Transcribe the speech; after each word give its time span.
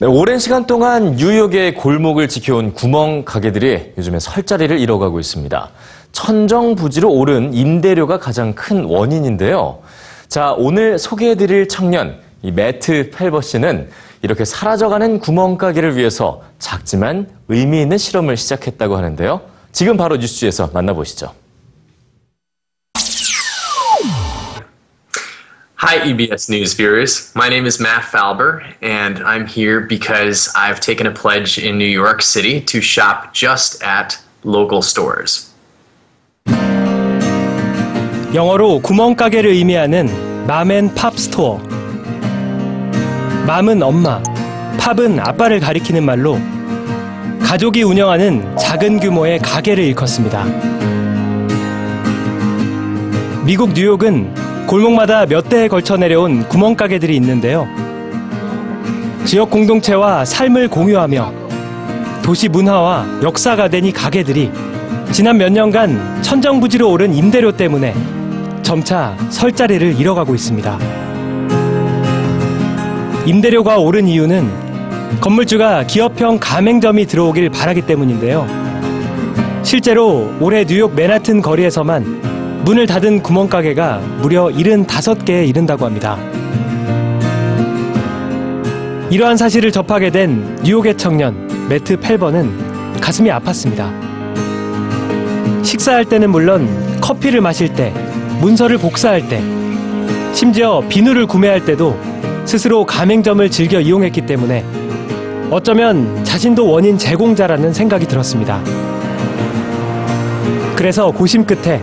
네, 0.00 0.06
오랜 0.06 0.38
시간 0.38 0.64
동안 0.64 1.16
뉴욕의 1.16 1.74
골목을 1.74 2.28
지켜온 2.28 2.72
구멍 2.72 3.24
가게들이 3.24 3.94
요즘에 3.98 4.20
설 4.20 4.44
자리를 4.44 4.78
잃어가고 4.78 5.18
있습니다. 5.18 5.70
천정 6.12 6.76
부지로 6.76 7.10
오른 7.10 7.52
임대료가 7.52 8.20
가장 8.20 8.54
큰 8.54 8.84
원인인데요. 8.84 9.80
자, 10.28 10.54
오늘 10.56 11.00
소개해드릴 11.00 11.66
청년, 11.66 12.20
이 12.42 12.52
매트 12.52 13.10
펠버 13.10 13.40
씨는 13.40 13.88
이렇게 14.22 14.44
사라져가는 14.44 15.18
구멍 15.18 15.58
가게를 15.58 15.96
위해서 15.96 16.42
작지만 16.60 17.26
의미 17.48 17.82
있는 17.82 17.98
실험을 17.98 18.36
시작했다고 18.36 18.96
하는데요. 18.96 19.40
지금 19.72 19.96
바로 19.96 20.14
뉴스에서 20.14 20.70
만나보시죠. 20.72 21.32
Hi, 25.88 26.00
EBS 26.00 26.50
News 26.50 26.74
viewers. 26.74 27.32
My 27.34 27.48
name 27.48 27.64
is 27.64 27.80
Matt 27.80 28.02
Falber, 28.02 28.60
and 28.82 29.20
I'm 29.20 29.46
here 29.46 29.80
because 29.80 30.52
I've 30.54 30.80
taken 30.80 31.06
a 31.06 31.10
pledge 31.10 31.56
in 31.56 31.78
New 31.78 31.88
York 31.88 32.20
City 32.20 32.60
to 32.60 32.82
shop 32.82 33.32
just 33.32 33.82
at 33.82 34.18
local 34.44 34.82
stores. 34.82 35.50
영어로 38.34 38.82
구멍가게를 38.82 39.48
의미하는 39.48 40.10
맘앤 40.46 40.94
팝 40.94 41.18
스토어. 41.18 41.56
맘은 43.46 43.82
엄마, 43.82 44.22
팝은 44.78 45.18
아빠를 45.18 45.58
가리키는 45.58 46.04
말로 46.04 46.38
가족이 47.42 47.82
운영하는 47.82 48.58
작은 48.58 49.00
규모의 49.00 49.38
가게를 49.38 49.84
일컫습니다. 49.84 50.44
미국 53.46 53.72
뉴욕은 53.72 54.47
골목마다 54.68 55.24
몇 55.24 55.48
대에 55.48 55.66
걸쳐 55.66 55.96
내려온 55.96 56.46
구멍가게들이 56.46 57.16
있는데요. 57.16 57.66
지역 59.24 59.50
공동체와 59.50 60.26
삶을 60.26 60.68
공유하며 60.68 61.32
도시 62.22 62.50
문화와 62.50 63.06
역사가 63.22 63.68
된 63.68 63.86
이 63.86 63.92
가게들이 63.92 64.50
지난 65.10 65.38
몇 65.38 65.50
년간 65.50 66.22
천정부지로 66.22 66.90
오른 66.90 67.14
임대료 67.14 67.50
때문에 67.52 67.94
점차 68.62 69.16
설 69.30 69.52
자리를 69.52 69.98
잃어가고 69.98 70.34
있습니다. 70.34 70.78
임대료가 73.24 73.78
오른 73.78 74.06
이유는 74.06 74.50
건물주가 75.22 75.84
기업형 75.84 76.38
가맹점이 76.38 77.06
들어오길 77.06 77.48
바라기 77.48 77.80
때문인데요. 77.82 78.46
실제로 79.62 80.30
올해 80.40 80.66
뉴욕 80.66 80.94
맨하튼 80.94 81.40
거리에서만 81.40 82.27
문을 82.64 82.86
닫은 82.86 83.22
구멍가게가 83.22 83.98
무려 84.20 84.46
75개에 84.46 85.48
이른다고 85.48 85.84
합니다. 85.84 86.18
이러한 89.10 89.36
사실을 89.36 89.72
접하게 89.72 90.10
된 90.10 90.58
뉴욕의 90.62 90.98
청년 90.98 91.48
매트 91.68 91.98
펠버는 92.00 93.00
가슴이 93.00 93.30
아팠습니다. 93.30 93.90
식사할 95.64 96.04
때는 96.04 96.30
물론 96.30 96.68
커피를 97.00 97.40
마실 97.40 97.72
때, 97.72 97.92
문서를 98.40 98.76
복사할 98.78 99.26
때, 99.28 99.42
심지어 100.34 100.82
비누를 100.88 101.26
구매할 101.26 101.64
때도 101.64 101.98
스스로 102.44 102.84
가맹점을 102.84 103.50
즐겨 103.50 103.80
이용했기 103.80 104.22
때문에 104.26 104.64
어쩌면 105.50 106.22
자신도 106.24 106.68
원인 106.70 106.98
제공자라는 106.98 107.72
생각이 107.72 108.06
들었습니다. 108.06 108.62
그래서 110.76 111.10
고심 111.10 111.44
끝에 111.44 111.82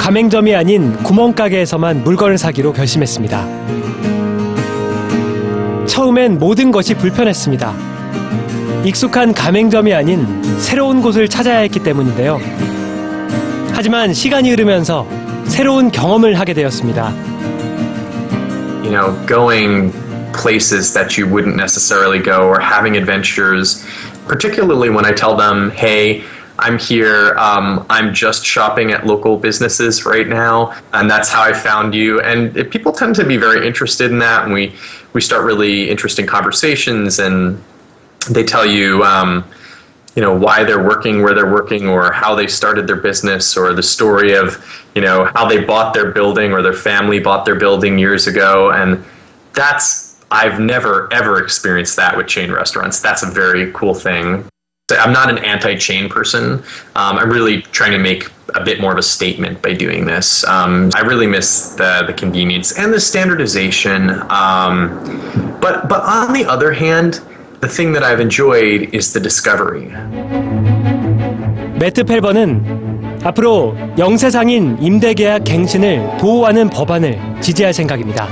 가맹점이 0.00 0.54
아닌 0.56 0.94
구멍가게에서만 1.02 2.02
물건을 2.04 2.38
사기로 2.38 2.72
결심했습니다. 2.72 3.46
처음엔 5.86 6.38
모든 6.38 6.70
것이 6.70 6.94
불편했습니다. 6.94 7.74
익숙한 8.86 9.34
가맹점이 9.34 9.92
아닌 9.92 10.42
새로운 10.58 11.02
곳을 11.02 11.28
찾아야 11.28 11.58
했기 11.58 11.80
때문인데요. 11.80 12.40
하지만 13.74 14.14
시간이 14.14 14.50
흐르면서 14.50 15.06
새로운 15.44 15.90
경험을 15.90 16.40
하게 16.40 16.54
되었습니다. 16.54 17.12
You 18.82 18.90
know, 18.90 19.14
going 19.26 19.92
places 20.32 20.94
that 20.94 21.20
you 21.20 21.30
wouldn't 21.30 21.56
necessarily 21.56 22.22
go 22.22 22.48
or 22.48 22.58
having 22.58 22.96
adventures, 22.96 23.84
particularly 24.26 24.88
when 24.88 25.04
I 25.04 25.12
tell 25.14 25.36
them, 25.36 25.70
hey, 25.76 26.22
I'm 26.60 26.78
here. 26.78 27.34
Um, 27.38 27.86
I'm 27.90 28.12
just 28.14 28.44
shopping 28.44 28.92
at 28.92 29.06
local 29.06 29.36
businesses 29.36 30.04
right 30.04 30.28
now, 30.28 30.78
and 30.92 31.10
that's 31.10 31.28
how 31.28 31.42
I 31.42 31.52
found 31.52 31.94
you. 31.94 32.20
And 32.20 32.56
it, 32.56 32.70
people 32.70 32.92
tend 32.92 33.14
to 33.16 33.24
be 33.24 33.36
very 33.36 33.66
interested 33.66 34.10
in 34.10 34.18
that, 34.18 34.44
and 34.44 34.52
we 34.52 34.74
we 35.12 35.20
start 35.20 35.44
really 35.44 35.90
interesting 35.90 36.26
conversations, 36.26 37.18
and 37.18 37.62
they 38.30 38.44
tell 38.44 38.66
you. 38.66 39.02
Um, 39.02 39.44
you 40.16 40.22
know 40.22 40.36
why 40.36 40.64
they're 40.64 40.82
working 40.82 41.22
where 41.22 41.34
they're 41.34 41.52
working 41.52 41.86
or 41.86 42.12
how 42.12 42.34
they 42.34 42.48
started 42.48 42.86
their 42.86 42.96
business 42.96 43.56
or 43.56 43.72
the 43.72 43.82
story 43.82 44.34
of 44.34 44.58
you 44.96 45.00
know 45.00 45.26
how 45.34 45.48
they 45.48 45.62
bought 45.62 45.94
their 45.94 46.10
building 46.10 46.52
or 46.52 46.62
their 46.62 46.72
family 46.72 47.20
bought 47.20 47.44
their 47.44 47.54
building 47.54 47.96
years 47.96 48.26
ago 48.26 48.72
and 48.72 49.02
that's 49.52 50.20
i've 50.32 50.58
never 50.58 51.10
ever 51.12 51.42
experienced 51.42 51.94
that 51.94 52.16
with 52.16 52.26
chain 52.26 52.50
restaurants 52.50 52.98
that's 53.00 53.22
a 53.22 53.30
very 53.30 53.70
cool 53.72 53.94
thing 53.94 54.44
I'm 54.91 55.11
not 55.11 55.31
an 55.31 55.39
anti-chain 55.39 56.09
person. 56.09 56.61
Um, 56.95 57.17
I'm 57.17 57.31
really 57.31 57.63
trying 57.73 57.91
to 57.93 57.97
make 57.97 58.29
a 58.53 58.63
bit 58.63 58.79
more 58.79 58.91
of 58.91 58.99
a 58.99 59.03
statement 59.03 59.59
by 59.63 59.73
doing 59.73 60.05
this. 60.05 60.43
Um, 60.45 60.91
I 60.93 61.01
really 61.01 61.25
miss 61.25 61.73
the, 61.73 62.03
the 62.05 62.13
convenience 62.13 62.77
and 62.77 62.93
the 62.93 62.99
standardization. 62.99 64.11
Um, 64.29 65.57
but 65.59 65.89
but 65.89 66.03
on 66.03 66.33
the 66.33 66.45
other 66.45 66.71
hand, 66.71 67.19
the 67.61 67.67
thing 67.67 67.93
that 67.93 68.03
I've 68.03 68.19
enjoyed 68.19 68.93
is 68.93 69.11
the 69.11 69.19
discovery. 69.19 69.89
매트 71.79 72.03
펠버는 72.03 73.19
앞으로 73.23 73.75
영세상인 73.97 74.77
임대계약 74.79 75.45
갱신을 75.45 76.17
보호하는 76.19 76.69
법안을 76.69 77.19
지지할 77.41 77.73
생각입니다. 77.73 78.27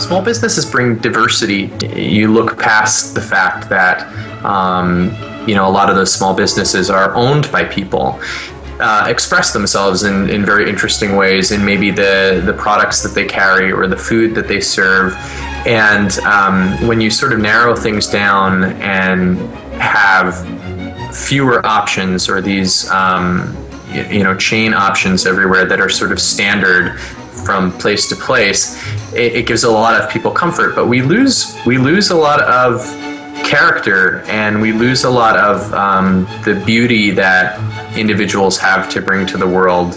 Small 0.00 0.22
businesses 0.22 0.64
bring 0.64 0.96
diversity. 0.96 1.70
You 1.98 2.32
look 2.32 2.58
past 2.58 3.14
the 3.14 3.20
fact 3.20 3.68
that 3.70 4.06
um, 4.44 5.14
you 5.48 5.54
know 5.54 5.68
a 5.68 5.70
lot 5.70 5.88
of 5.88 5.96
those 5.96 6.12
small 6.12 6.34
businesses 6.34 6.90
are 6.90 7.14
owned 7.14 7.50
by 7.50 7.64
people. 7.64 8.20
Uh, 8.78 9.06
express 9.08 9.54
themselves 9.54 10.02
in, 10.02 10.28
in 10.28 10.44
very 10.44 10.68
interesting 10.68 11.16
ways 11.16 11.50
in 11.50 11.64
maybe 11.64 11.90
the, 11.90 12.42
the 12.44 12.52
products 12.52 13.02
that 13.02 13.14
they 13.14 13.24
carry 13.24 13.72
or 13.72 13.86
the 13.86 13.96
food 13.96 14.34
that 14.34 14.48
they 14.48 14.60
serve. 14.60 15.14
And 15.66 16.18
um, 16.20 16.86
when 16.86 17.00
you 17.00 17.08
sort 17.08 17.32
of 17.32 17.38
narrow 17.38 17.74
things 17.74 18.06
down 18.06 18.64
and 18.82 19.38
have 19.80 20.36
fewer 21.16 21.64
options 21.64 22.28
or 22.28 22.42
these 22.42 22.90
um, 22.90 23.56
you 24.10 24.22
know 24.22 24.36
chain 24.36 24.74
options 24.74 25.26
everywhere 25.26 25.64
that 25.64 25.80
are 25.80 25.88
sort 25.88 26.12
of 26.12 26.20
standard 26.20 27.00
from 27.46 27.70
place 27.78 28.08
to 28.08 28.16
place, 28.16 28.76
it, 29.14 29.36
it 29.36 29.46
gives 29.46 29.62
a 29.62 29.70
lot 29.70 29.98
of 29.98 30.10
people 30.10 30.32
comfort. 30.32 30.74
But 30.74 30.86
we 30.86 31.00
lose 31.00 31.56
we 31.64 31.78
lose 31.78 32.10
a 32.10 32.16
lot 32.16 32.42
of 32.42 32.84
character 33.44 34.22
and 34.22 34.60
we 34.60 34.72
lose 34.72 35.04
a 35.04 35.10
lot 35.10 35.36
of 35.38 35.72
um, 35.72 36.26
the 36.44 36.60
beauty 36.66 37.12
that 37.12 37.58
individuals 37.96 38.58
have 38.58 38.90
to 38.90 39.00
bring 39.00 39.24
to 39.26 39.38
the 39.38 39.46
world. 39.46 39.94